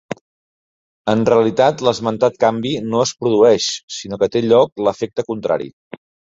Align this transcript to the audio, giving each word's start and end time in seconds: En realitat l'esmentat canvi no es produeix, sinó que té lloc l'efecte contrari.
En 1.13 1.21
realitat 1.29 1.83
l'esmentat 1.89 2.41
canvi 2.45 2.73
no 2.89 3.03
es 3.09 3.13
produeix, 3.21 3.69
sinó 4.01 4.23
que 4.25 4.33
té 4.39 4.45
lloc 4.49 4.85
l'efecte 4.89 5.31
contrari. 5.33 5.73